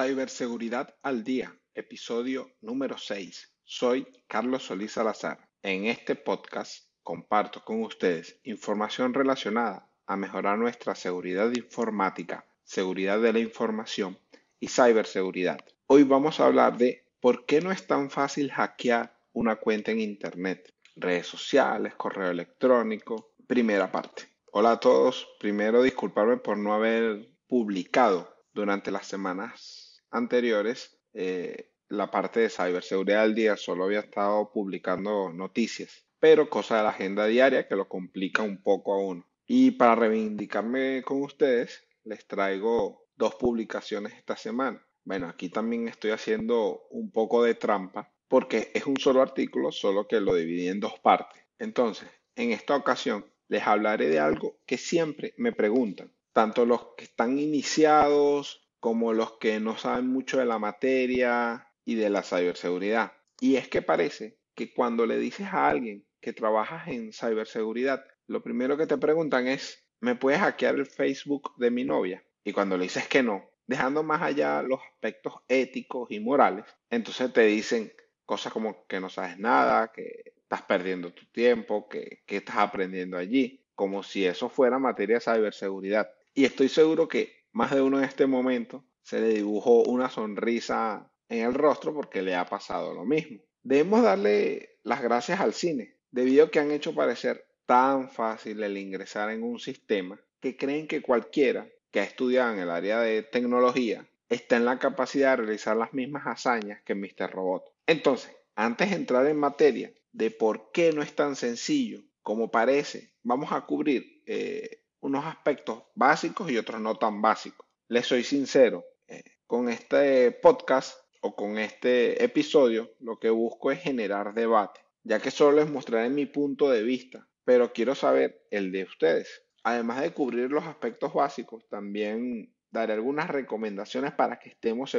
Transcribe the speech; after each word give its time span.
Ciberseguridad 0.00 0.94
al 1.02 1.24
Día, 1.24 1.58
episodio 1.74 2.52
número 2.60 2.96
6. 2.96 3.52
Soy 3.64 4.06
Carlos 4.28 4.62
Solís 4.62 4.92
Salazar. 4.92 5.48
En 5.60 5.86
este 5.86 6.14
podcast 6.14 6.84
comparto 7.02 7.64
con 7.64 7.82
ustedes 7.82 8.38
información 8.44 9.12
relacionada 9.12 9.90
a 10.06 10.16
mejorar 10.16 10.56
nuestra 10.56 10.94
seguridad 10.94 11.50
informática, 11.52 12.46
seguridad 12.62 13.20
de 13.20 13.32
la 13.32 13.40
información 13.40 14.16
y 14.60 14.68
ciberseguridad. 14.68 15.58
Hoy 15.88 16.04
vamos 16.04 16.38
a 16.38 16.46
hablar 16.46 16.78
de 16.78 17.04
por 17.20 17.44
qué 17.44 17.60
no 17.60 17.72
es 17.72 17.84
tan 17.88 18.08
fácil 18.08 18.52
hackear 18.52 19.18
una 19.32 19.56
cuenta 19.56 19.90
en 19.90 19.98
Internet, 19.98 20.76
redes 20.94 21.26
sociales, 21.26 21.96
correo 21.96 22.30
electrónico. 22.30 23.32
Primera 23.48 23.90
parte. 23.90 24.28
Hola 24.52 24.70
a 24.70 24.80
todos. 24.80 25.26
Primero 25.40 25.82
disculparme 25.82 26.36
por 26.36 26.56
no 26.56 26.72
haber 26.72 27.34
publicado 27.48 28.32
durante 28.54 28.92
las 28.92 29.06
semanas 29.06 29.77
anteriores 30.10 30.98
eh, 31.12 31.72
la 31.88 32.10
parte 32.10 32.40
de 32.40 32.50
ciberseguridad 32.50 33.22
del 33.22 33.34
día. 33.34 33.56
Solo 33.56 33.84
había 33.84 34.00
estado 34.00 34.50
publicando 34.52 35.32
noticias, 35.32 36.06
pero 36.18 36.48
cosa 36.50 36.78
de 36.78 36.82
la 36.84 36.90
agenda 36.90 37.26
diaria 37.26 37.66
que 37.66 37.76
lo 37.76 37.88
complica 37.88 38.42
un 38.42 38.62
poco 38.62 38.94
a 38.94 38.98
uno. 38.98 39.26
Y 39.46 39.72
para 39.72 39.94
reivindicarme 39.94 41.02
con 41.02 41.22
ustedes, 41.22 41.86
les 42.04 42.26
traigo 42.26 43.06
dos 43.16 43.34
publicaciones 43.36 44.12
esta 44.14 44.36
semana. 44.36 44.84
Bueno, 45.04 45.26
aquí 45.28 45.48
también 45.48 45.88
estoy 45.88 46.10
haciendo 46.10 46.86
un 46.90 47.10
poco 47.10 47.42
de 47.42 47.54
trampa 47.54 48.12
porque 48.28 48.70
es 48.74 48.84
un 48.86 48.98
solo 48.98 49.22
artículo, 49.22 49.72
solo 49.72 50.06
que 50.06 50.20
lo 50.20 50.34
dividí 50.34 50.68
en 50.68 50.80
dos 50.80 50.98
partes. 51.00 51.42
Entonces, 51.58 52.08
en 52.36 52.52
esta 52.52 52.76
ocasión 52.76 53.24
les 53.48 53.66
hablaré 53.66 54.08
de 54.08 54.20
algo 54.20 54.58
que 54.66 54.76
siempre 54.76 55.32
me 55.38 55.52
preguntan 55.52 56.12
tanto 56.32 56.66
los 56.66 56.94
que 56.96 57.04
están 57.04 57.38
iniciados 57.38 58.67
como 58.80 59.12
los 59.12 59.38
que 59.38 59.60
no 59.60 59.76
saben 59.76 60.08
mucho 60.08 60.38
de 60.38 60.46
la 60.46 60.58
materia 60.58 61.68
y 61.84 61.94
de 61.94 62.10
la 62.10 62.22
ciberseguridad. 62.22 63.12
Y 63.40 63.56
es 63.56 63.68
que 63.68 63.82
parece 63.82 64.38
que 64.54 64.72
cuando 64.72 65.06
le 65.06 65.18
dices 65.18 65.46
a 65.46 65.68
alguien 65.68 66.06
que 66.20 66.32
trabajas 66.32 66.88
en 66.88 67.12
ciberseguridad, 67.12 68.04
lo 68.26 68.42
primero 68.42 68.76
que 68.76 68.86
te 68.86 68.98
preguntan 68.98 69.46
es, 69.46 69.86
¿me 70.00 70.14
puedes 70.14 70.40
hackear 70.40 70.74
el 70.74 70.86
Facebook 70.86 71.52
de 71.56 71.70
mi 71.70 71.84
novia? 71.84 72.24
Y 72.44 72.52
cuando 72.52 72.76
le 72.76 72.84
dices 72.84 73.08
que 73.08 73.22
no, 73.22 73.50
dejando 73.66 74.02
más 74.02 74.22
allá 74.22 74.62
los 74.62 74.80
aspectos 74.92 75.34
éticos 75.48 76.10
y 76.10 76.20
morales, 76.20 76.64
entonces 76.90 77.32
te 77.32 77.42
dicen 77.42 77.92
cosas 78.24 78.52
como 78.52 78.86
que 78.86 79.00
no 79.00 79.08
sabes 79.08 79.38
nada, 79.38 79.92
que 79.92 80.34
estás 80.36 80.62
perdiendo 80.62 81.12
tu 81.12 81.26
tiempo, 81.26 81.88
que, 81.88 82.22
que 82.26 82.38
estás 82.38 82.56
aprendiendo 82.56 83.16
allí, 83.16 83.64
como 83.74 84.02
si 84.02 84.26
eso 84.26 84.48
fuera 84.48 84.78
materia 84.78 85.16
de 85.16 85.20
ciberseguridad. 85.20 86.10
Y 86.34 86.44
estoy 86.44 86.68
seguro 86.68 87.08
que 87.08 87.37
más 87.52 87.70
de 87.70 87.82
uno 87.82 87.98
en 87.98 88.04
este 88.04 88.26
momento 88.26 88.84
se 89.02 89.20
le 89.20 89.28
dibujó 89.28 89.82
una 89.84 90.10
sonrisa 90.10 91.10
en 91.28 91.44
el 91.44 91.54
rostro 91.54 91.94
porque 91.94 92.22
le 92.22 92.34
ha 92.34 92.46
pasado 92.46 92.94
lo 92.94 93.04
mismo. 93.04 93.40
Debemos 93.62 94.02
darle 94.02 94.78
las 94.82 95.02
gracias 95.02 95.40
al 95.40 95.52
cine, 95.52 95.96
debido 96.10 96.46
a 96.46 96.50
que 96.50 96.60
han 96.60 96.70
hecho 96.70 96.94
parecer 96.94 97.46
tan 97.66 98.10
fácil 98.10 98.62
el 98.62 98.78
ingresar 98.78 99.30
en 99.30 99.42
un 99.42 99.58
sistema 99.58 100.20
que 100.40 100.56
creen 100.56 100.86
que 100.86 101.02
cualquiera 101.02 101.68
que 101.90 102.00
ha 102.00 102.04
estudiado 102.04 102.52
en 102.52 102.60
el 102.60 102.70
área 102.70 103.00
de 103.00 103.22
tecnología 103.22 104.08
está 104.28 104.56
en 104.56 104.64
la 104.64 104.78
capacidad 104.78 105.30
de 105.30 105.44
realizar 105.44 105.76
las 105.76 105.92
mismas 105.92 106.26
hazañas 106.26 106.82
que 106.82 106.94
Mr. 106.94 107.30
Robot. 107.30 107.64
Entonces, 107.86 108.34
antes 108.54 108.90
de 108.90 108.96
entrar 108.96 109.26
en 109.26 109.38
materia 109.38 109.92
de 110.12 110.30
por 110.30 110.70
qué 110.72 110.92
no 110.92 111.02
es 111.02 111.14
tan 111.14 111.36
sencillo 111.36 112.02
como 112.22 112.50
parece, 112.50 113.12
vamos 113.22 113.52
a 113.52 113.62
cubrir 113.62 114.22
eh, 114.26 114.82
unos 115.00 115.24
aspectos 115.24 115.82
básicos 115.94 116.50
y 116.50 116.58
otros 116.58 116.80
no 116.80 116.96
tan 116.96 117.22
básicos. 117.22 117.66
Les 117.88 118.06
soy 118.06 118.24
sincero, 118.24 118.84
eh, 119.06 119.22
con 119.46 119.68
este 119.68 120.32
podcast 120.32 120.98
o 121.20 121.34
con 121.34 121.58
este 121.58 122.22
episodio 122.22 122.90
lo 123.00 123.18
que 123.18 123.30
busco 123.30 123.72
es 123.72 123.80
generar 123.80 124.34
debate, 124.34 124.80
ya 125.02 125.20
que 125.20 125.30
solo 125.30 125.56
les 125.56 125.70
mostraré 125.70 126.10
mi 126.10 126.26
punto 126.26 126.70
de 126.70 126.82
vista, 126.82 127.26
pero 127.44 127.72
quiero 127.72 127.94
saber 127.94 128.46
el 128.50 128.72
de 128.72 128.84
ustedes. 128.84 129.42
Además 129.64 130.02
de 130.02 130.12
cubrir 130.12 130.50
los 130.50 130.64
aspectos 130.64 131.12
básicos, 131.12 131.66
también 131.68 132.54
daré 132.70 132.92
algunas 132.92 133.28
recomendaciones 133.28 134.12
para 134.12 134.38
que 134.38 134.50
estemos 134.50 134.94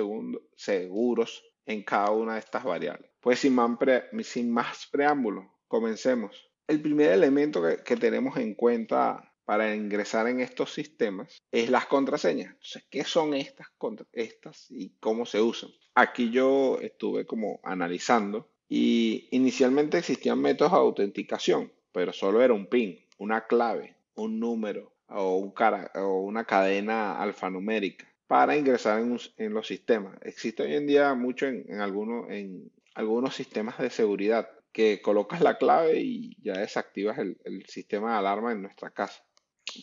seguros 0.56 1.44
en 1.66 1.84
cada 1.84 2.12
una 2.12 2.34
de 2.34 2.40
estas 2.40 2.64
variables. 2.64 3.12
Pues 3.22 3.40
sin 3.40 3.54
más, 3.54 3.78
sin 4.24 4.52
más 4.52 4.88
preámbulos, 4.92 5.46
comencemos. 5.68 6.50
El 6.68 6.82
primer 6.82 7.12
elemento 7.12 7.62
que, 7.62 7.84
que 7.84 7.96
tenemos 7.96 8.38
en 8.38 8.56
cuenta 8.56 9.28
para 9.50 9.74
ingresar 9.74 10.28
en 10.28 10.42
estos 10.42 10.72
sistemas 10.72 11.42
es 11.52 11.72
las 11.72 11.88
contraseñas. 11.88 12.52
Entonces, 12.52 12.84
¿qué 12.88 13.04
son 13.04 13.34
estas, 13.34 13.66
estas 14.14 14.70
y 14.70 14.92
cómo 15.00 15.26
se 15.26 15.42
usan? 15.42 15.72
Aquí 15.96 16.30
yo 16.30 16.78
estuve 16.80 17.26
como 17.26 17.59
analizando 17.64 18.48
y 18.68 19.28
inicialmente 19.32 19.98
existían 19.98 20.40
métodos 20.40 20.74
de 20.74 20.78
autenticación, 20.78 21.74
pero 21.92 22.14
solo 22.14 22.44
era 22.44 22.54
un 22.54 22.68
PIN, 22.68 23.00
una 23.18 23.48
clave, 23.48 23.96
un 24.14 24.40
número 24.40 24.94
o, 25.08 25.38
una 25.38 26.46
cadena 26.46 27.20
alfanumérica 27.20 28.08
para 28.28 28.56
ingresar 28.56 29.02
en, 29.02 29.54
los 29.56 29.66
sistemas. 29.66 30.16
Existe 30.22 30.62
hoy 30.62 30.76
en 30.76 30.86
día 30.86 31.16
mucho 31.16 31.48
en, 31.48 31.66
en 31.72 32.72
algunos 32.94 33.36
sistemas 33.36 33.80
de 33.80 33.90
seguridad 33.90 34.48
que 34.72 35.02
colocas 35.02 35.42
la 35.42 35.58
clave 35.58 36.00
y 36.00 36.38
ya 36.40 36.54
desactivas 36.54 37.18
el 37.18 37.66
sistema 37.66 38.12
de 38.12 38.18
alarma 38.20 38.52
en 38.52 38.62
nuestra 38.62 38.92
casa. 38.92 39.24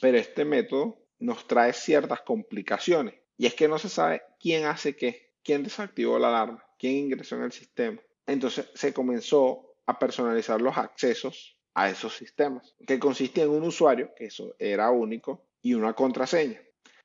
Pero 0.00 0.18
este 0.18 0.44
método 0.44 0.98
nos 1.18 1.46
trae 1.46 1.72
ciertas 1.72 2.20
complicaciones 2.22 3.14
y 3.36 3.46
es 3.46 3.54
que 3.54 3.68
no 3.68 3.78
se 3.78 3.88
sabe 3.88 4.22
quién 4.40 4.64
hace 4.64 4.96
qué, 4.96 5.32
quién 5.42 5.62
desactivó 5.62 6.18
la 6.18 6.28
alarma, 6.28 6.64
quién 6.78 6.94
ingresó 6.94 7.36
en 7.36 7.44
el 7.44 7.52
sistema. 7.52 8.00
Entonces 8.26 8.68
se 8.74 8.92
comenzó 8.92 9.74
a 9.86 9.98
personalizar 9.98 10.60
los 10.60 10.76
accesos 10.76 11.58
a 11.74 11.90
esos 11.90 12.16
sistemas, 12.16 12.74
que 12.86 12.98
consistía 12.98 13.44
en 13.44 13.50
un 13.50 13.62
usuario, 13.62 14.10
que 14.16 14.26
eso 14.26 14.56
era 14.58 14.90
único, 14.90 15.46
y 15.60 15.74
una 15.74 15.92
contraseña. 15.92 16.60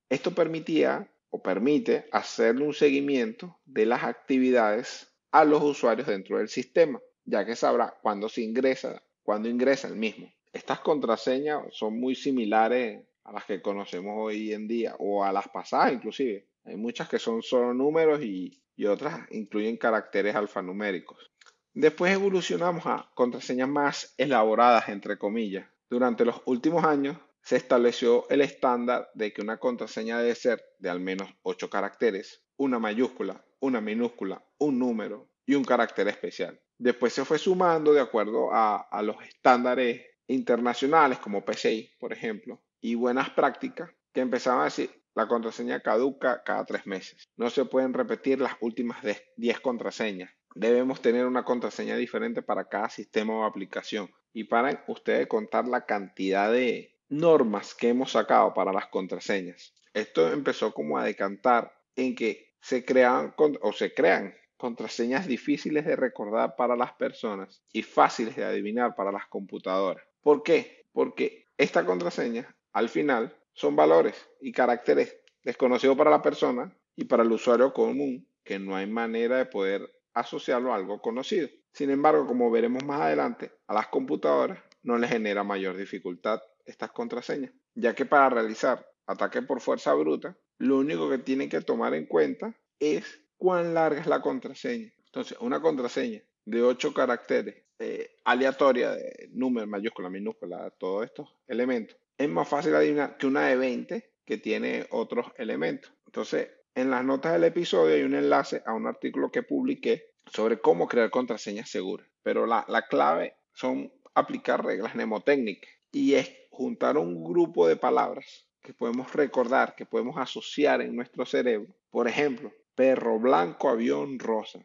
Esto 0.09 0.33
permitía 0.33 1.11
o 1.29 1.41
permite 1.41 2.07
hacerle 2.11 2.65
un 2.65 2.73
seguimiento 2.73 3.59
de 3.65 3.85
las 3.85 4.03
actividades 4.03 5.13
a 5.31 5.43
los 5.43 5.61
usuarios 5.61 6.07
dentro 6.07 6.37
del 6.37 6.47
sistema, 6.47 7.01
ya 7.25 7.45
que 7.45 7.55
sabrá 7.55 7.97
cuándo 8.01 8.29
se 8.29 8.41
ingresa, 8.41 9.03
cuándo 9.23 9.49
ingresa 9.49 9.87
el 9.87 9.95
mismo. 9.95 10.31
Estas 10.53 10.81
contraseñas 10.81 11.63
son 11.71 11.99
muy 11.99 12.15
similares 12.15 13.01
a 13.23 13.31
las 13.31 13.45
que 13.45 13.61
conocemos 13.61 14.15
hoy 14.17 14.51
en 14.51 14.67
día 14.67 14.95
o 14.99 15.23
a 15.23 15.31
las 15.31 15.47
pasadas 15.47 15.93
inclusive. 15.93 16.47
Hay 16.65 16.75
muchas 16.75 17.07
que 17.07 17.19
son 17.19 17.41
solo 17.41 17.73
números 17.73 18.21
y, 18.21 18.57
otras 18.87 19.27
incluyen 19.29 19.77
caracteres 19.77 20.35
alfanuméricos. 20.35 21.31
Después 21.71 22.13
evolucionamos 22.13 22.87
a 22.87 23.11
contraseñas 23.13 23.69
más 23.69 24.15
elaboradas, 24.17 24.89
entre 24.89 25.19
comillas. 25.19 25.69
Durante 25.87 26.25
los 26.25 26.41
últimos 26.45 26.83
años 26.83 27.15
se 27.43 27.57
estableció 27.57 28.27
el 28.31 28.41
estándar 28.41 29.11
de 29.13 29.33
que 29.33 29.43
una 29.43 29.57
contraseña 29.57 30.17
debe 30.17 30.33
ser 30.33 30.63
de 30.79 30.89
al 30.89 30.99
menos 30.99 31.29
8 31.43 31.69
caracteres, 31.69 32.43
una 32.57 32.79
mayúscula, 32.79 33.45
una 33.59 33.81
minúscula, 33.81 34.43
un 34.57 34.79
número 34.79 35.29
y 35.45 35.53
un 35.53 35.63
carácter 35.63 36.07
especial. 36.07 36.59
Después 36.79 37.13
se 37.13 37.23
fue 37.23 37.37
sumando 37.37 37.93
de 37.93 38.01
acuerdo 38.01 38.51
a, 38.51 38.77
a 38.77 39.03
los 39.03 39.21
estándares 39.23 40.01
internacionales 40.27 41.19
como 41.19 41.43
PCI, 41.43 41.91
por 41.99 42.13
ejemplo, 42.13 42.61
y 42.79 42.95
buenas 42.95 43.29
prácticas 43.31 43.91
que 44.13 44.21
empezaban 44.21 44.61
a 44.61 44.65
decir 44.65 45.01
la 45.13 45.27
contraseña 45.27 45.81
caduca 45.81 46.41
cada 46.43 46.65
tres 46.65 46.85
meses. 46.85 47.27
No 47.35 47.49
se 47.49 47.65
pueden 47.65 47.93
repetir 47.93 48.39
las 48.39 48.55
últimas 48.61 48.99
10 49.35 49.59
contraseñas. 49.59 50.31
Debemos 50.55 51.01
tener 51.01 51.25
una 51.25 51.43
contraseña 51.43 51.95
diferente 51.97 52.41
para 52.41 52.69
cada 52.69 52.89
sistema 52.89 53.33
o 53.33 53.43
aplicación. 53.43 54.09
Y 54.33 54.45
para 54.45 54.83
ustedes 54.87 55.27
contar 55.27 55.67
la 55.67 55.85
cantidad 55.85 56.51
de 56.51 56.97
normas 57.09 57.75
que 57.75 57.89
hemos 57.89 58.11
sacado 58.11 58.53
para 58.53 58.71
las 58.71 58.87
contraseñas. 58.87 59.73
Esto 59.93 60.31
empezó 60.31 60.73
como 60.73 60.97
a 60.97 61.03
decantar 61.03 61.73
en 61.95 62.15
que 62.15 62.55
se 62.61 62.85
crean 62.85 63.33
o 63.37 63.73
se 63.73 63.93
crean 63.93 64.33
contraseñas 64.55 65.27
difíciles 65.27 65.85
de 65.85 65.95
recordar 65.95 66.55
para 66.55 66.77
las 66.77 66.93
personas 66.93 67.61
y 67.73 67.81
fáciles 67.81 68.35
de 68.35 68.45
adivinar 68.45 68.95
para 68.95 69.11
las 69.11 69.27
computadoras. 69.27 70.05
¿Por 70.21 70.43
qué? 70.43 70.85
Porque 70.91 71.45
esta 71.57 71.85
contraseña 71.85 72.55
al 72.73 72.89
final 72.89 73.35
son 73.53 73.75
valores 73.75 74.15
y 74.39 74.51
caracteres 74.51 75.17
desconocidos 75.43 75.97
para 75.97 76.11
la 76.11 76.21
persona 76.21 76.75
y 76.95 77.05
para 77.05 77.23
el 77.23 77.31
usuario 77.31 77.73
común 77.73 78.27
que 78.43 78.59
no 78.59 78.75
hay 78.75 78.87
manera 78.87 79.37
de 79.37 79.45
poder 79.45 79.89
asociarlo 80.13 80.71
a 80.71 80.75
algo 80.75 81.01
conocido. 81.01 81.49
Sin 81.73 81.89
embargo, 81.89 82.27
como 82.27 82.51
veremos 82.51 82.83
más 82.83 83.01
adelante, 83.01 83.51
a 83.67 83.73
las 83.73 83.87
computadoras 83.87 84.59
no 84.83 84.97
les 84.97 85.09
genera 85.09 85.43
mayor 85.43 85.77
dificultad 85.77 86.41
estas 86.65 86.91
contraseñas, 86.91 87.53
ya 87.75 87.95
que 87.95 88.05
para 88.05 88.29
realizar 88.29 88.87
ataque 89.05 89.41
por 89.41 89.61
fuerza 89.61 89.93
bruta, 89.93 90.37
lo 90.57 90.77
único 90.77 91.09
que 91.09 91.17
tienen 91.17 91.49
que 91.49 91.61
tomar 91.61 91.93
en 91.93 92.05
cuenta 92.05 92.53
es 92.79 93.21
cuán 93.37 93.73
larga 93.73 94.01
es 94.01 94.07
la 94.07 94.21
contraseña. 94.21 94.91
Entonces, 95.05 95.37
una 95.39 95.61
contraseña 95.61 96.21
de 96.45 96.63
8 96.63 96.93
caracteres 96.93 97.60
eh, 97.81 98.17
aleatoria 98.25 98.91
de 98.91 99.29
número, 99.33 99.67
mayúscula, 99.67 100.09
minúscula, 100.09 100.69
todos 100.77 101.05
estos 101.05 101.35
elementos, 101.47 101.97
es 102.17 102.29
más 102.29 102.47
fácil 102.47 102.75
adivinar 102.75 103.17
que 103.17 103.27
una 103.27 103.47
de 103.47 103.55
20 103.55 104.11
que 104.25 104.37
tiene 104.37 104.85
otros 104.91 105.27
elementos. 105.37 105.91
Entonces, 106.05 106.49
En 106.73 106.89
las 106.89 107.03
notas 107.03 107.33
del 107.33 107.43
episodio 107.43 107.95
hay 107.95 108.03
un 108.03 108.15
enlace 108.15 108.63
a 108.65 108.73
un 108.73 108.87
artículo 108.87 109.29
que 109.29 109.43
publiqué 109.43 110.13
sobre 110.25 110.61
cómo 110.61 110.87
crear 110.87 111.09
contraseñas 111.09 111.69
seguras. 111.69 112.07
Pero 112.23 112.45
la, 112.45 112.63
la 112.69 112.87
clave 112.87 113.35
son 113.53 113.91
aplicar 114.13 114.63
reglas 114.63 114.95
mnemotécnicas 114.95 115.69
y 115.91 116.13
es 116.13 116.31
juntar 116.49 116.97
un 116.97 117.23
grupo 117.23 117.67
de 117.67 117.75
palabras 117.75 118.47
que 118.61 118.73
podemos 118.73 119.11
recordar, 119.13 119.75
que 119.75 119.85
podemos 119.85 120.17
asociar 120.17 120.81
en 120.81 120.95
nuestro 120.95 121.25
cerebro. 121.25 121.75
Por 121.89 122.07
ejemplo, 122.07 122.53
perro 122.75 123.19
blanco, 123.19 123.67
avión 123.67 124.17
rosa. 124.19 124.59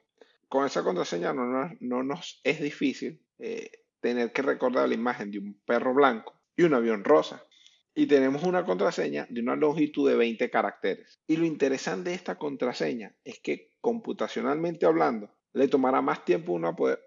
Con 0.48 0.64
esa 0.64 0.82
contraseña 0.84 1.32
no, 1.32 1.70
no, 1.81 2.02
nos 2.02 2.40
es 2.44 2.60
difícil 2.60 3.20
eh, 3.38 3.70
tener 4.00 4.32
que 4.32 4.43
recordar 4.43 4.88
la 4.88 4.94
imagen 4.94 5.31
de 5.31 5.38
un 5.38 5.60
perro 5.64 5.94
blanco 5.94 6.34
y 6.56 6.62
un 6.62 6.75
avión 6.75 7.04
rosa. 7.04 7.43
Y 7.94 8.06
tenemos 8.06 8.43
una 8.43 8.64
contraseña 8.64 9.26
de 9.31 9.40
una 9.40 9.56
longitud 9.56 10.08
de 10.08 10.16
20 10.16 10.50
caracteres. 10.50 11.19
Y 11.26 11.37
lo 11.37 11.46
interesante 11.46 12.10
de 12.10 12.16
esta 12.16 12.37
contraseña 12.37 13.14
es 13.25 13.40
que 13.40 13.70
computacionalmente 13.81 14.84
hablando, 14.84 15.31
le 15.54 15.69
tomará 15.69 16.02
más 16.02 16.25
tiempo 16.25 16.60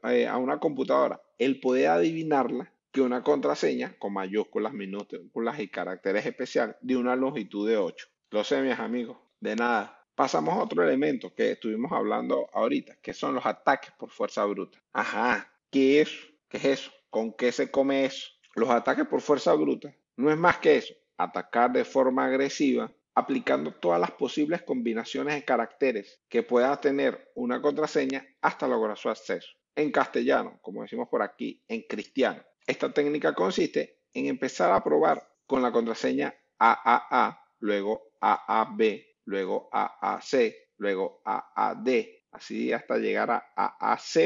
eh, 0.10 0.28
a 0.28 0.38
una 0.38 0.60
computadora 0.60 1.22
el 1.38 1.60
poder 1.60 1.90
adivinarla 1.90 2.74
que 2.92 3.02
una 3.02 3.24
contraseña 3.24 3.96
con 4.00 4.14
mayúsculas, 4.14 4.74
minúsculas 4.74 5.60
y 5.60 5.68
caracteres 5.68 6.26
especiales 6.26 6.76
de 6.82 6.98
una 6.98 7.16
longitud 7.16 7.70
de 7.70 7.78
8. 7.78 8.08
Lo 8.32 8.44
sé, 8.44 8.62
mis 8.62 8.80
amigos, 8.80 9.18
de 9.40 9.56
nada. 9.56 9.99
Pasamos 10.20 10.54
a 10.54 10.64
otro 10.64 10.84
elemento 10.84 11.34
que 11.34 11.52
estuvimos 11.52 11.94
hablando 11.94 12.50
ahorita, 12.52 12.98
que 13.02 13.14
son 13.14 13.36
los 13.36 13.46
ataques 13.46 13.92
por 13.98 14.10
fuerza 14.10 14.44
bruta. 14.44 14.78
Ajá, 14.92 15.50
¿qué 15.72 16.02
es? 16.02 16.10
¿Qué 16.50 16.58
es 16.58 16.66
eso? 16.66 16.92
¿Con 17.10 17.32
qué 17.32 17.54
se 17.54 17.72
come 17.72 18.04
eso? 18.04 18.28
Los 18.54 18.70
ataques 18.70 19.08
por 19.08 19.22
fuerza 19.22 19.54
bruta 19.54 19.96
no 20.18 20.30
es 20.30 20.36
más 20.36 20.58
que 20.58 20.76
eso, 20.76 20.94
atacar 21.16 21.72
de 21.72 21.86
forma 21.86 22.26
agresiva 22.26 22.92
aplicando 23.16 23.74
todas 23.76 24.02
las 24.02 24.12
posibles 24.12 24.62
combinaciones 24.64 25.36
de 25.36 25.46
caracteres 25.46 26.20
que 26.28 26.44
pueda 26.44 26.82
tener 26.82 27.32
una 27.36 27.62
contraseña 27.62 28.28
hasta 28.42 28.68
lograr 28.68 28.98
su 28.98 29.10
acceso. 29.10 29.48
En 29.74 29.90
castellano, 29.90 30.60
como 30.62 30.82
decimos 30.82 31.08
por 31.08 31.22
aquí, 31.22 31.64
en 31.70 31.84
cristiano. 31.84 32.44
Esta 32.68 32.92
técnica 32.92 33.34
consiste 33.34 34.02
en 34.14 34.26
empezar 34.26 34.70
a 34.74 34.84
probar 34.84 35.26
con 35.48 35.62
la 35.62 35.72
contraseña 35.72 36.36
AAA, 36.58 37.42
luego 37.60 38.10
AAB, 38.20 39.09
luego 39.26 39.70
AAC, 39.72 40.54
luego 40.78 41.22
AAD, 41.26 41.88
así 42.32 42.72
hasta 42.72 42.98
llegar 42.98 43.32
a 43.32 43.54
AAZ 43.56 44.18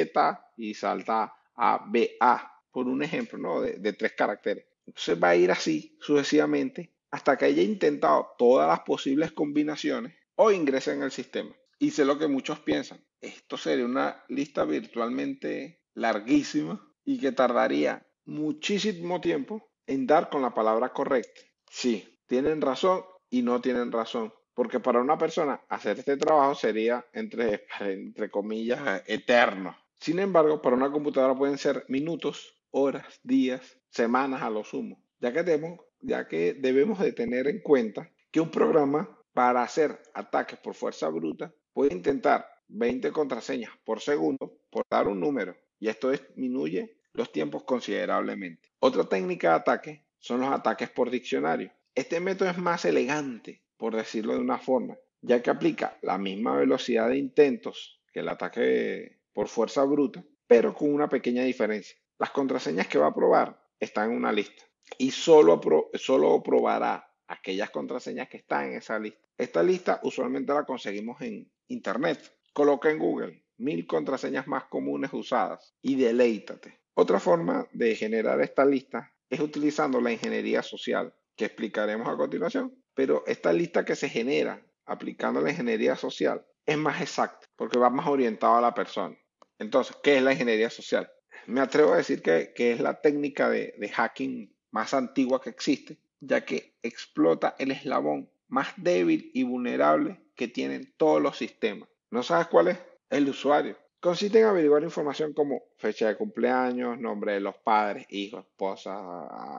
y 0.58 0.74
salta 0.74 1.34
a 1.56 1.74
ABA, 1.76 2.62
por 2.72 2.88
un 2.88 3.04
ejemplo 3.04 3.38
¿no? 3.38 3.62
de, 3.62 3.78
de 3.78 3.94
tres 3.94 4.14
caracteres. 4.14 4.66
Entonces 4.86 5.22
va 5.22 5.30
a 5.30 5.36
ir 5.36 5.52
así 5.52 5.98
sucesivamente 6.02 6.94
hasta 7.12 7.38
que 7.38 7.46
haya 7.46 7.62
intentado 7.62 8.32
todas 8.38 8.68
las 8.68 8.82
posibles 8.82 9.32
combinaciones 9.32 10.16
o 10.36 10.52
ingrese 10.52 10.94
en 10.94 11.04
el 11.04 11.12
sistema. 11.12 11.56
Y 11.80 11.92
sé 11.92 12.06
lo 12.06 12.18
que 12.18 12.28
muchos 12.28 12.60
piensan. 12.60 13.06
Esto 13.22 13.58
sería 13.58 13.86
una 13.86 14.24
lista 14.30 14.66
virtualmente 14.66 15.84
larguísima 15.94 16.82
y 17.06 17.20
que 17.20 17.32
tardaría 17.32 18.08
muchísimo 18.26 19.22
tiempo 19.22 19.70
en 19.86 20.08
dar 20.08 20.30
con 20.30 20.42
la 20.42 20.54
palabra 20.54 20.94
correcta. 20.94 21.42
Sí, 21.70 22.20
tienen 22.28 22.62
razón 22.62 23.04
y 23.30 23.42
no 23.42 23.62
tienen 23.62 23.92
razón. 23.92 24.34
Porque 24.54 24.80
para 24.80 25.02
una 25.02 25.18
persona 25.18 25.62
hacer 25.70 26.00
este 26.00 26.18
trabajo 26.18 26.56
sería, 26.56 27.06
entre, 27.14 27.66
entre 27.80 28.30
comillas, 28.30 29.04
eterno. 29.08 29.76
Sin 30.00 30.20
embargo, 30.20 30.62
para 30.62 30.76
una 30.76 30.92
computadora 30.92 31.36
pueden 31.36 31.58
ser 31.58 31.86
minutos, 31.88 32.56
horas, 32.72 33.20
días, 33.24 33.80
semanas 33.90 34.42
a 34.42 34.50
lo 34.50 34.64
sumo. 34.64 35.02
Ya 35.20 35.32
que, 35.32 35.44
debemos, 35.44 35.80
ya 36.02 36.28
que 36.28 36.54
debemos 36.54 37.00
de 37.00 37.14
tener 37.14 37.48
en 37.48 37.62
cuenta 37.62 38.12
que 38.32 38.42
un 38.42 38.52
programa 38.52 39.10
para 39.34 39.64
hacer 39.64 40.00
ataques 40.14 40.60
por 40.60 40.74
fuerza 40.74 41.08
bruta 41.10 41.54
puede 41.74 41.94
intentar 41.94 42.48
20 42.68 43.12
contraseñas 43.12 43.72
por 43.84 44.02
segundo 44.02 44.60
por 44.70 44.86
dar 44.90 45.08
un 45.08 45.20
número. 45.20 45.56
Y 45.80 45.88
esto 45.88 46.12
disminuye 46.12 46.98
los 47.14 47.32
tiempos 47.32 47.64
considerablemente. 47.64 48.70
Otra 48.80 49.04
técnica 49.06 49.50
de 49.50 49.56
ataque 49.56 50.06
son 50.20 50.42
los 50.42 50.52
ataques 50.52 50.90
por 50.90 51.10
diccionario. 51.10 51.72
Este 51.96 52.20
método 52.20 52.50
es 52.50 52.58
más 52.58 52.86
elegante, 52.86 53.63
por 53.84 53.98
decirlo 53.98 54.32
de 54.32 54.40
una 54.40 54.60
forma, 54.60 54.98
ya 55.20 55.44
que 55.44 55.50
aplica 55.50 55.98
la 56.04 56.18
misma 56.18 56.56
velocidad 56.56 57.10
de 57.10 57.18
intentos 57.18 58.00
que 58.14 58.22
el 58.22 58.30
ataque 58.30 59.20
por 59.34 59.50
fuerza 59.50 59.84
bruta, 59.84 60.24
pero 60.48 60.74
con 60.74 60.94
una 60.94 61.10
pequeña 61.10 61.44
diferencia. 61.44 61.98
Las 62.18 62.30
contraseñas 62.30 62.88
que 62.88 62.98
va 62.98 63.08
a 63.08 63.14
probar 63.14 63.62
están 63.78 64.12
en 64.12 64.16
una 64.16 64.32
lista 64.32 64.64
y 64.98 65.12
solo, 65.12 65.60
solo 65.96 66.42
probará 66.42 67.06
aquellas 67.28 67.72
contraseñas 67.72 68.30
que 68.30 68.38
están 68.38 68.68
en 68.68 68.78
esa 68.78 68.98
lista. 68.98 69.20
Esta 69.38 69.62
lista 69.62 70.00
usualmente 70.04 70.54
la 70.54 70.64
conseguimos 70.64 71.20
en 71.20 71.52
Internet. 71.68 72.38
Coloca 72.54 72.90
en 72.90 73.00
Google 73.00 73.44
mil 73.58 73.86
contraseñas 73.86 74.48
más 74.48 74.64
comunes 74.70 75.12
usadas 75.12 75.76
y 75.82 75.96
deleítate. 75.96 76.80
Otra 76.94 77.20
forma 77.20 77.68
de 77.74 77.98
generar 77.98 78.40
esta 78.40 78.64
lista 78.64 79.12
es 79.30 79.42
utilizando 79.42 80.00
la 80.00 80.14
ingeniería 80.14 80.64
social, 80.64 81.14
que 81.36 81.44
explicaremos 81.44 82.08
a 82.08 82.16
continuación. 82.16 82.83
Pero 82.94 83.24
esta 83.28 83.52
lista 83.54 83.86
que 83.86 83.96
se 83.96 84.10
genera 84.10 84.62
aplicando 84.86 85.42
la 85.42 85.52
ingeniería 85.52 85.96
social 85.96 86.46
es 86.66 86.78
más 86.78 87.02
exacta, 87.02 87.48
porque 87.56 87.80
va 87.80 87.90
más 87.90 88.08
orientado 88.08 88.56
a 88.56 88.62
la 88.62 88.74
persona. 88.74 89.18
Entonces, 89.60 89.96
¿qué 90.04 90.18
es 90.18 90.24
la 90.24 90.34
ingeniería 90.34 90.70
social? 90.70 91.10
Me 91.48 91.62
atrevo 91.62 91.94
a 91.94 91.98
decir 91.98 92.22
que, 92.22 92.54
es 92.56 92.80
la 92.80 93.02
técnica 93.02 93.50
de, 93.50 93.76
de 93.78 93.90
hacking 93.90 94.56
más 94.72 94.94
antigua 94.94 95.42
que 95.42 95.50
existe, 95.50 95.98
ya 96.20 96.46
que 96.46 96.76
explota 96.82 97.56
el 97.60 97.72
eslabón 97.72 98.30
más 98.48 98.70
débil 98.78 99.32
y 99.34 99.44
vulnerable 99.44 100.22
que 100.36 100.48
tienen 100.48 100.94
todos 100.98 101.22
los 101.22 101.38
sistemas. 101.38 101.90
¿No 102.12 102.24
sabes 102.24 102.48
cuál 102.48 102.70
es? 102.70 102.80
El 103.10 103.28
usuario. 103.30 103.78
Consiste 104.00 104.40
en 104.40 104.46
averiguar 104.46 104.84
información 104.84 105.34
como 105.34 105.64
fecha 105.78 106.08
de 106.08 106.18
cumpleaños, 106.18 107.00
nombre 107.00 107.34
de 107.34 107.40
los 107.40 107.56
padres, 107.58 108.06
hijos, 108.10 108.46
esposas, 108.46 109.02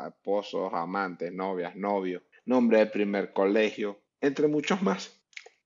esposos, 0.09 0.71
amantes, 0.75 1.33
novias, 1.33 1.75
novios, 1.75 2.23
nombre 2.45 2.79
del 2.79 2.91
primer 2.91 3.33
colegio, 3.33 4.01
entre 4.21 4.49
muchos 4.49 4.83
más. 4.83 5.21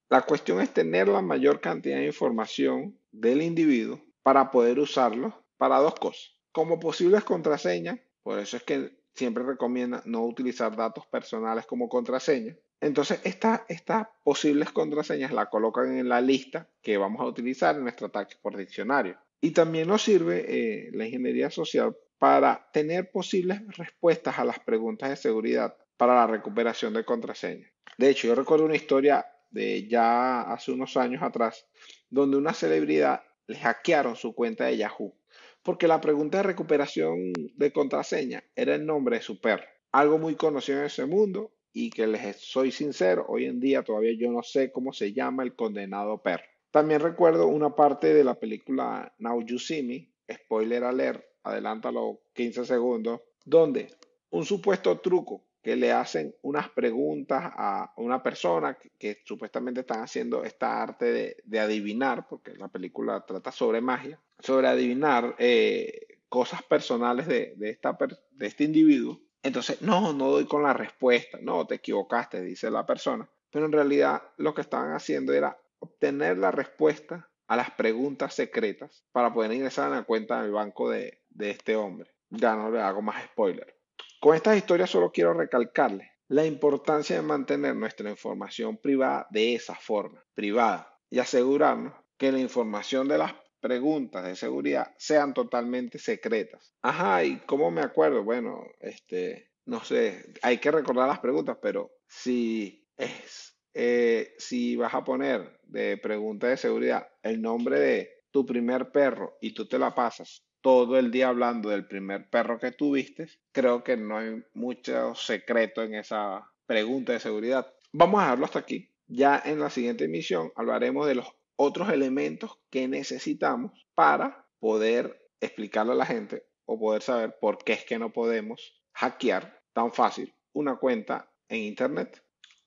La 0.09 0.23
cuestión 0.23 0.61
es 0.61 0.71
tener 0.73 1.09
la 1.09 1.23
mayor 1.23 1.61
cantidad 1.61 1.99
de 1.99 2.07
información 2.07 2.99
del 3.13 3.43
individuo 3.43 4.01
para 4.23 4.51
poder 4.51 4.79
usarlo 4.79 5.45
para 5.57 5.79
dos 5.79 5.95
cosas. 5.95 6.35
Como 6.53 6.81
posibles 6.81 7.25
contraseñas, 7.25 8.01
por 8.23 8.39
eso 8.39 8.57
es 8.57 8.63
que 8.63 8.99
siempre 9.15 9.45
recomienda 9.45 10.03
no 10.05 10.25
utilizar 10.25 10.75
datos 10.77 11.07
personales 11.07 11.67
como 11.67 11.89
contraseña, 11.89 12.57
entonces, 12.81 13.21
estas 13.25 14.09
posibles 14.23 14.71
contraseñas 14.71 15.33
las 15.33 15.49
colocan 15.49 15.97
en 15.99 16.09
la 16.09 16.21
lista 16.21 16.69
que 16.81 16.97
vamos 16.97 17.21
a 17.21 17.27
utilizar 17.27 17.77
en 17.77 17.83
nuestro 17.83 18.07
ataque 18.07 18.37
por 18.41 18.57
diccionario. 18.57 19.19
Y 19.41 19.51
también 19.51 19.89
nos 19.89 20.03
sirve 20.03 20.45
eh, 20.49 20.91
la 20.93 21.07
ingeniería 21.07 21.51
social 21.51 21.97
para 22.19 22.69
tener 22.73 23.11
posibles 23.11 23.61
respuestas 23.77 24.39
a 24.39 24.45
las 24.45 24.61
preguntas 24.61 25.11
de 25.11 25.17
seguridad 25.17 25.77
para 25.99 26.15
la 26.15 26.27
recuperación 26.27 26.95
de 26.95 27.05
contraseñas. 27.05 27.71
De 27.99 28.09
hecho, 28.09 28.29
yo 28.29 28.35
recuerdo 28.35 28.65
una 28.65 28.77
historia 28.77 29.27
de 29.51 29.87
ya 29.89 30.43
hace 30.43 30.73
unos 30.73 30.97
años 30.97 31.23
atrás, 31.23 31.67
donde 32.09 32.37
una 32.37 32.55
celebridad 32.55 33.23
le 33.47 33.57
hackearon 33.57 34.15
su 34.17 34.35
cuenta 34.35 34.67
de 34.67 34.77
Yahoo, 34.77 35.15
porque 35.63 35.89
la 35.89 36.01
pregunta 36.01 36.39
de 36.39 36.45
recuperación 36.45 37.33
de 37.35 37.73
contraseña 37.73 38.45
era 38.55 38.77
el 38.77 38.87
nombre 38.87 39.17
de 39.17 39.23
su 39.23 39.41
perro, 39.41 39.65
algo 39.91 40.19
muy 40.19 40.37
conocido 40.37 40.79
en 40.79 40.87
ese 40.87 41.05
mundo 41.05 41.53
y 41.73 41.91
que 41.91 42.07
les 42.07 42.37
soy 42.37 42.71
sincero, 42.71 43.27
hoy 43.29 43.47
en 43.47 43.59
día 43.59 43.83
todavía 43.83 44.13
yo 44.17 44.31
no 44.31 44.43
sé 44.43 44.71
cómo 44.71 44.93
se 44.93 45.13
llama 45.13 45.43
el 45.43 45.55
condenado 45.57 46.23
perro. 46.23 46.45
También 46.71 47.01
recuerdo 47.01 47.49
una 47.49 47.75
parte 47.75 48.15
de 48.15 48.23
la 48.23 48.35
película 48.35 49.13
Now 49.19 49.43
You 49.43 49.59
See 49.59 49.83
Me, 49.83 50.13
spoiler 50.33 50.85
alert, 50.85 51.25
adelántalo 51.43 52.21
15 52.35 52.67
segundos, 52.67 53.21
donde 53.45 53.89
un 54.31 54.45
supuesto 54.45 54.99
truco 55.01 55.48
que 55.69 55.77
le 55.77 55.93
hacen 55.93 56.35
unas 56.41 56.71
preguntas 56.71 57.53
a 57.55 57.93
una 57.99 58.23
persona 58.23 58.79
que, 58.99 59.21
supuestamente 59.27 59.81
están 59.81 60.01
haciendo 60.01 60.43
esta 60.43 60.83
arte 60.83 61.37
de, 61.45 61.61
adivinar, 61.61 62.27
porque 62.27 62.55
la 62.55 62.69
película 62.69 63.23
trata 63.27 63.53
sobre 63.53 63.83
magia, 63.83 64.19
sobre 64.39 64.67
adivinar 64.67 65.37
eh, 65.39 66.21
cosas 66.31 66.63
personales 66.63 67.27
de, 67.27 67.55
esta, 67.61 67.99
de 68.31 68.47
este 68.47 68.65
individuo 68.65 69.21
entonces, 69.43 69.83
no, 69.83 70.15
no 70.15 70.31
doy 70.31 70.47
con 70.47 70.63
la 70.63 70.73
respuesta, 70.73 71.39
no, 71.43 71.67
te 71.67 71.77
equivocaste, 71.77 72.41
dice 72.41 72.71
la 72.71 72.87
persona. 72.87 73.29
Pero 73.51 73.67
en 73.67 73.73
realidad 73.73 74.23
lo 74.39 74.55
que 74.55 74.63
estaban 74.63 74.93
haciendo 74.93 75.35
era 75.35 75.59
obtener 75.81 76.39
la 76.39 76.51
respuesta 76.51 77.31
a 77.47 77.57
las 77.57 77.71
preguntas 77.73 78.35
secretas 78.35 79.05
para 79.13 79.33
poder 79.33 79.53
ingresar 79.53 79.89
en 79.89 79.97
la 79.97 80.03
cuenta 80.05 80.43
del 80.43 80.53
banco 80.53 80.91
de, 80.91 81.23
de 81.29 81.51
este 81.51 81.77
hombre. 81.77 82.11
Ya 82.31 82.57
no 82.57 82.71
le 82.71 82.81
hago 82.81 83.03
más 83.03 83.23
spoiler. 83.25 83.78
Con 84.21 84.35
estas 84.35 84.57
historias 84.57 84.91
solo 84.91 85.13
quiero 85.13 85.35
recalcarles 85.35 86.09
la 86.29 86.45
importancia 86.45 87.17
de 87.17 87.23
mantener 87.23 87.75
nuestra 87.77 88.11
información 88.11 88.77
privada 88.77 89.27
de 89.31 89.55
esa 89.55 89.75
forma, 89.75 90.23
privada, 90.35 90.95
y 91.09 91.19
asegurarnos 91.21 91.95
que 92.17 92.33
la 92.33 92.39
información 92.39 93.09
de 93.09 93.19
las 93.19 93.33
preguntas 93.61 94.25
de 94.25 94.37
seguridad 94.37 94.95
sean 94.99 95.33
totalmente 95.33 95.99
secretas. 95.99 96.75
Ajá, 96.83 97.25
¿y 97.25 97.39
cómo 97.47 97.71
me 97.71 97.81
acuerdo? 97.81 98.25
Bueno, 98.25 98.67
este, 98.81 99.53
no 99.65 99.83
sé, 99.83 100.35
hay 100.43 100.59
que 100.59 100.71
recordar 100.71 101.09
las 101.09 101.21
preguntas, 101.21 101.57
pero 101.63 101.93
si 102.07 102.87
es 102.97 103.57
eh, 103.75 104.35
si 104.39 104.75
vas 104.75 104.93
a 104.95 105.05
poner 105.05 105.61
de 105.63 105.99
pregunta 105.99 106.49
de 106.49 106.57
seguridad 106.57 107.09
el 107.23 107.41
nombre 107.41 107.79
de 107.79 108.11
tu 108.33 108.45
primer 108.45 108.91
perro 108.91 109.39
y 109.41 109.53
tú 109.53 109.69
te 109.69 109.79
la 109.79 109.95
pasas 109.95 110.48
todo 110.61 110.99
el 110.99 111.11
día 111.11 111.29
hablando 111.29 111.71
del 111.71 111.87
primer 111.87 112.29
perro 112.29 112.59
que 112.59 112.73
tuviste, 112.73 113.29
creo 113.53 113.85
que 113.85 113.97
no 113.97 114.19
hay 114.19 114.43
mucho 114.55 115.15
secreto 115.15 115.83
en 115.83 115.95
esa 115.95 116.51
pregunta 116.67 117.13
de 117.13 117.21
seguridad. 117.21 117.73
Vamos 117.93 118.21
a 118.21 118.25
dejarlo 118.25 118.45
hasta 118.45 118.59
aquí. 118.59 118.91
Ya 119.07 119.41
en 119.45 119.61
la 119.61 119.71
siguiente 119.71 120.05
emisión 120.05 120.53
hablaremos 120.55 121.07
de 121.07 121.15
los 121.15 121.27
otros 121.57 121.91
elementos 121.91 122.59
que 122.71 122.87
necesitamos 122.89 123.87
para 123.95 124.47
poder 124.59 125.29
explicarle 125.41 125.93
a 125.93 125.97
la 125.97 126.07
gente 126.07 126.45
o 126.67 126.79
poder 126.79 127.03
saber 127.03 127.37
por 127.41 127.59
qué 127.65 127.73
es 127.73 127.85
que 127.85 127.99
no 127.99 128.13
podemos 128.13 128.83
hackear 128.93 129.63
tan 129.73 129.93
fácil 129.93 130.35
una 130.53 130.77
cuenta 130.77 131.33
en 131.49 131.61
Internet. 131.61 132.23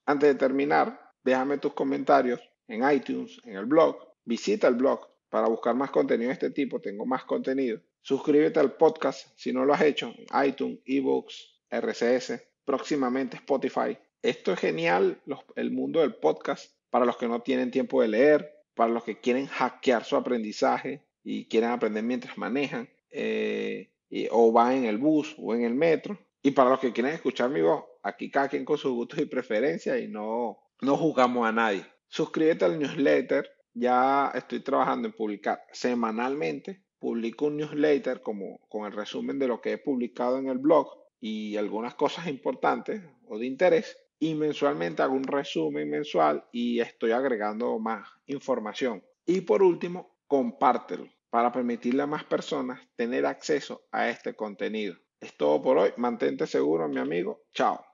Antes 0.06 0.30
de 0.30 0.36
terminar, 0.36 1.00
déjame 1.24 1.58
tus 1.60 1.74
comentarios 1.74 2.42
en 2.68 2.90
iTunes, 2.90 3.40
en 3.44 3.56
el 3.56 3.66
blog. 3.66 3.98
Visita 4.26 4.68
el 4.68 4.76
blog 4.76 5.11
para 5.32 5.48
buscar 5.48 5.74
más 5.74 5.90
contenido 5.90 6.28
de 6.28 6.34
este 6.34 6.52
tipo. 6.52 6.82
Tengo 6.82 7.06
más 7.06 7.24
contenido. 7.24 7.80
Suscríbete 8.02 8.60
al 8.60 8.74
podcast 8.74 9.30
si 9.36 9.54
no 9.54 9.66
lo 9.66 9.74
has 9.74 9.82
hecho. 9.82 10.14
iTunes, 10.46 10.80
eBooks, 10.86 11.64
RCS, 11.70 12.34
próximamente 12.66 13.38
Spotify. 13.38 13.98
Esto 14.22 14.52
es 14.52 14.60
genial, 14.60 15.22
el 15.56 15.72
mundo 15.72 16.02
del 16.02 16.16
podcast, 16.16 16.76
para 16.90 17.06
los 17.06 17.16
que 17.16 17.30
no 17.30 17.42
tienen 17.42 17.72
tiempo 17.72 18.02
de 18.02 18.10
leer, 18.10 18.54
para 18.76 18.92
los 18.92 19.06
que 19.06 19.20
quieren 19.20 19.48
hackear 19.48 20.04
su 20.04 20.18
aprendizaje 20.18 21.02
y 21.24 21.46
quieren 21.46 21.70
aprender 21.70 22.04
mientras 22.04 22.38
manejan, 22.38 22.90
eh, 23.10 23.90
o 24.32 24.52
van 24.52 24.74
en 24.74 24.86
el 24.86 24.98
bus 24.98 25.34
o 25.40 25.56
en 25.56 25.64
el 25.64 25.74
metro. 25.74 26.20
Y 26.44 26.52
para 26.52 26.72
los 26.72 26.80
que 26.80 26.92
quieren 26.92 27.14
escuchar 27.14 27.50
mi 27.50 27.62
voz, 27.62 27.86
aquí 28.04 28.30
cada 28.30 28.50
quien 28.50 28.66
con 28.66 28.78
sus 28.78 28.92
gustos 28.92 29.20
y 29.20 29.26
preferencias 29.26 30.02
y 30.02 30.10
no, 30.10 30.60
no 30.82 30.98
juzgamos 30.98 31.48
a 31.48 31.54
nadie. 31.54 31.86
Suscríbete 32.10 32.66
al 32.66 32.78
newsletter, 32.78 33.50
ya 33.74 34.32
estoy 34.34 34.60
trabajando 34.62 35.08
en 35.08 35.14
publicar 35.14 35.64
semanalmente. 35.72 36.84
Publico 37.00 37.46
un 37.46 37.58
newsletter 37.58 38.22
como 38.22 38.60
con 38.70 38.86
el 38.86 38.92
resumen 38.92 39.40
de 39.40 39.48
lo 39.48 39.60
que 39.60 39.74
he 39.74 39.78
publicado 39.78 40.38
en 40.38 40.48
el 40.48 40.60
blog 40.60 40.88
y 41.20 41.58
algunas 41.58 41.96
cosas 41.96 42.28
importantes 42.28 43.02
o 43.28 43.38
de 43.38 43.48
interés. 43.48 43.98
Y 44.20 44.36
mensualmente 44.36 45.02
hago 45.02 45.16
un 45.16 45.24
resumen 45.24 45.90
mensual 45.90 46.46
y 46.52 46.80
estoy 46.80 47.12
agregando 47.12 47.80
más 47.80 48.08
información. 48.28 49.04
Y 49.26 49.42
por 49.42 49.64
último, 49.64 50.18
compártelo 50.28 51.08
para 51.32 51.52
permitirle 51.52 52.04
a 52.04 52.08
más 52.08 52.24
personas 52.26 52.80
tener 52.96 53.26
acceso 53.26 53.88
a 53.92 54.10
este 54.10 54.36
contenido. 54.36 54.96
Es 55.20 55.36
todo 55.38 55.62
por 55.62 55.78
hoy. 55.78 55.92
Mantente 55.98 56.46
seguro, 56.46 56.88
mi 56.88 57.00
amigo. 57.00 57.44
Chao. 57.54 57.91